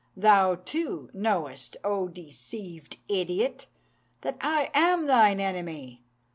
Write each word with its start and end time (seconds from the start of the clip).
Thou, 0.17 0.55
too, 0.55 1.11
knowest, 1.13 1.77
O 1.83 2.07
deceived 2.07 2.97
idiot! 3.07 3.67
that 4.21 4.35
I 4.41 4.71
am 4.73 5.05
thine 5.05 5.39
enemy. 5.39 6.01